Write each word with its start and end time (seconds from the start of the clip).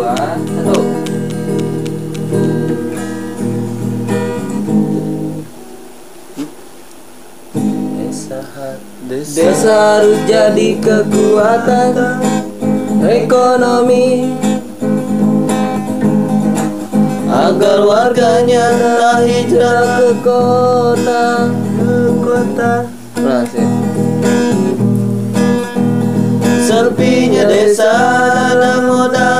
dua 0.00 0.16
satu 0.64 0.80
Desa 9.10 9.98
harus 9.98 10.22
jadi 10.24 10.78
kekuatan 10.78 12.22
ekonomi. 13.02 14.38
Agar 17.26 17.82
warganya 17.82 18.70
tak 18.70 19.26
hijrah 19.26 19.82
ke 19.98 20.10
kota 20.22 21.50
ke 21.50 21.94
kota 22.22 22.72
Berhasil. 23.18 23.70
Sepinya 26.70 27.50
desa 27.50 27.94
dan 28.54 28.86
modal 28.86 29.39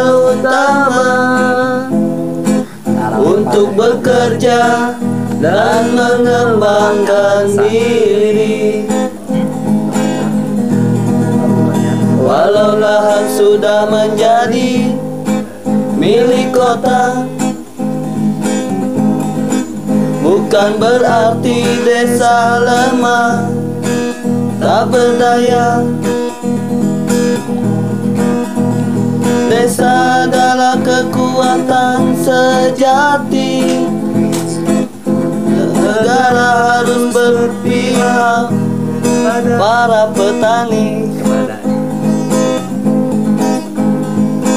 untuk 3.50 3.74
bekerja 3.74 4.94
dan 5.42 5.82
mengembangkan 5.90 7.50
diri. 7.58 8.86
Walau 12.22 12.78
lahan 12.78 13.26
sudah 13.34 13.90
menjadi 13.90 14.94
milik 15.98 16.54
kota 16.54 17.26
Bukan 20.22 20.78
berarti 20.78 21.58
desa 21.82 22.62
lemah 22.62 23.50
Tak 24.62 24.94
berdaya 24.94 25.82
Adalah 29.78 30.82
kekuatan 30.82 32.18
sejati. 32.18 33.86
Negara 35.78 36.48
harus 36.82 37.14
berpihak 37.14 38.50
Para 39.54 40.10
petani. 40.10 41.06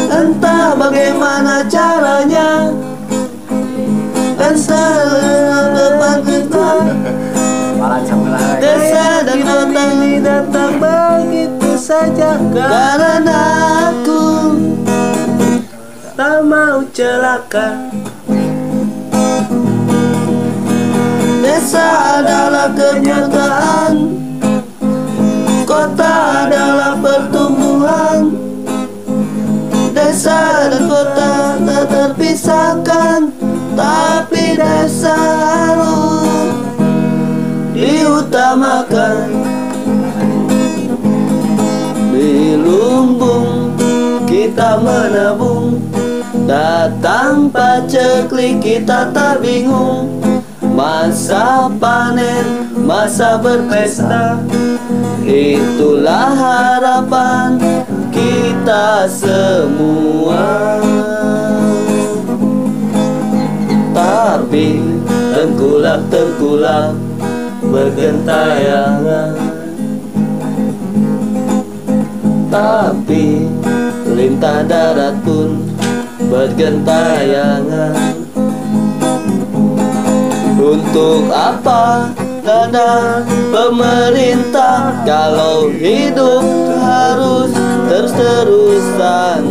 Entah 0.10 0.74
bagaimana 0.74 1.62
caranya 1.70 2.74
Dan 4.34 4.54
selalu 4.58 5.30
depan 5.78 6.18
kita. 6.26 6.70
Desa 8.58 9.22
dan 9.22 9.40
kota 9.46 9.86
datang 10.26 10.74
begitu 10.82 11.70
saja. 11.78 12.40
Karena 12.50 13.53
celaka 16.94 17.90
Desa 21.42 22.22
adalah 22.22 22.70
kenyataan. 22.78 23.94
Kota 25.66 26.14
adalah 26.46 26.94
pertumbuhan. 27.02 28.38
Desa 29.94 30.70
dan 30.70 30.86
kota 30.90 31.34
tak 31.62 31.84
terpisahkan 31.90 33.20
Tapi 33.74 34.58
desa 34.58 35.18
harus 35.18 36.30
diutamakan. 37.74 39.30
Di 42.14 42.54
lumbung 42.54 43.74
kita 44.30 44.78
menabung 44.78 45.82
Datang 46.44 47.48
paceklik 47.48 48.60
kita 48.60 49.16
tak 49.16 49.40
bingung. 49.40 50.20
Masa 50.76 51.72
panen, 51.80 52.68
masa 52.84 53.40
berpesta. 53.40 54.44
Itulah 55.24 56.36
harapan 56.36 57.56
kita 58.12 59.08
semua. 59.08 60.84
Tapi 63.96 64.84
tengkulak-tengkulak 65.32 66.92
bergentayangan. 67.72 69.32
Tapi 72.52 73.48
lintah 74.12 74.62
darat 74.68 75.16
pun 75.24 75.63
bergentayangan. 76.34 78.26
Untuk 80.58 81.30
apa 81.30 82.10
dana 82.42 83.22
pemerintah 83.54 85.06
Kalau 85.06 85.70
hidup 85.70 86.42
harus 86.82 87.54
terus-terusan 87.92 89.42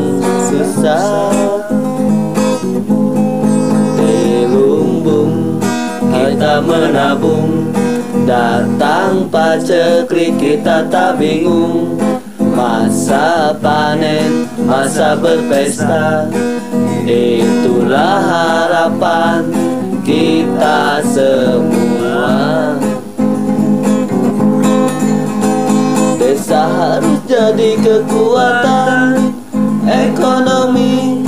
susah? 0.50 1.30
Di 3.94 4.50
lumbung 4.50 5.62
kita 6.10 6.58
menabung 6.64 7.70
Datang 8.22 9.26
paceklik 9.34 10.38
kita 10.38 10.86
tak 10.86 11.18
bingung. 11.18 11.98
Masa 12.52 13.56
panen, 13.58 14.46
masa 14.62 15.18
berpesta 15.18 16.30
Itulah 17.02 18.18
harapan 18.22 19.50
kita 20.06 21.02
semua. 21.02 22.30
Desa 26.22 26.62
harus 26.62 27.18
jadi 27.26 27.74
kekuatan 27.82 29.34
ekonomi 29.90 31.26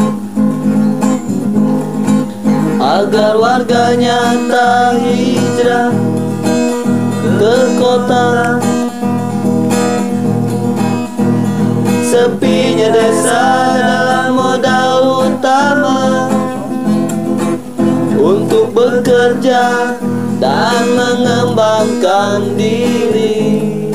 Agar 2.84 3.34
warganya 3.34 4.36
tak 4.46 5.02
hijrah 5.02 5.90
ke 7.40 7.56
kota. 7.80 8.60
Sepinya 12.06 12.88
desa 12.94 13.44
bekerja 19.24 19.96
dan 20.36 20.82
mengembangkan 20.92 22.60
diri. 22.60 23.88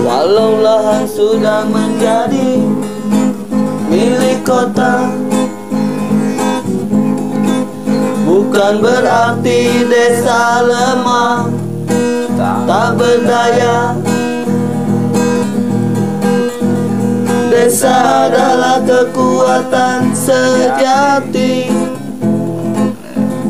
Walau 0.00 0.56
lahan 0.64 1.04
sudah 1.04 1.68
menjadi 1.68 2.64
milik 3.92 4.40
kota 4.40 5.12
Bukan 8.24 8.80
berarti 8.80 9.84
desa 9.84 10.64
lemah 10.64 11.52
Tak 12.64 12.88
berdaya 12.96 13.92
Desa 17.72 18.28
adalah 18.28 18.84
kekuatan 18.84 20.12
sejati. 20.12 21.72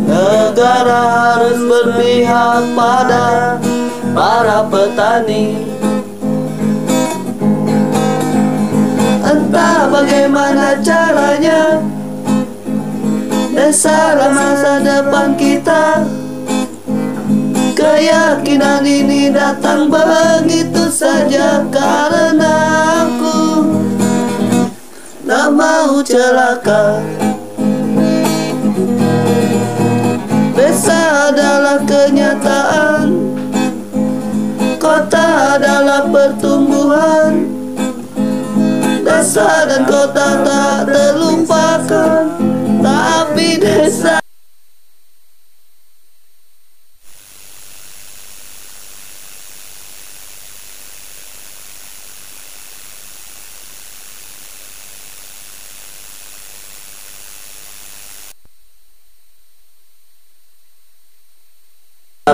Negara 0.07 1.03
harus 1.35 1.59
berpihak 1.59 2.71
pada 2.71 3.59
para 4.15 4.63
petani. 4.71 5.67
Entah 9.27 9.91
bagaimana 9.91 10.79
caranya 10.79 11.83
Desa 13.51 14.15
masa 14.31 14.87
depan 14.87 15.35
kita. 15.35 16.07
Keyakinan 17.75 18.87
ini 18.87 19.35
datang 19.35 19.91
begitu 19.91 20.87
saja. 20.95 21.67
Karena 21.75 22.12
celaka. 26.03 26.99
Desa 30.53 31.31
adalah 31.31 31.79
kenyataan. 31.87 33.07
Kota 34.83 35.57
adalah 35.57 36.11
pertumbuhan. 36.11 37.63
Desa 39.03 39.67
dan 39.67 39.83
kota 39.87 40.47
tak 40.47 40.91
terlupakan 40.91 42.27
Tapi 42.83 43.59
desa 43.59 44.23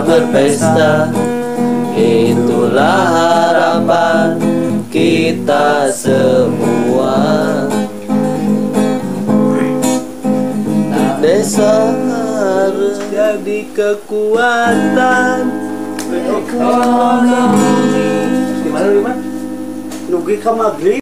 berpesta 0.02 1.10
Itulah 1.98 3.02
harapan 3.10 4.38
kita 4.88 5.90
semua 5.92 7.16
Desa 11.18 11.92
harus 12.38 12.96
jadi 13.10 13.66
kekuatan 13.74 15.68
Ekonomi. 16.08 17.68
Gimana, 18.64 18.88
Gimana? 18.88 19.12
Nugi 20.08 20.36
maghrib? 20.40 20.96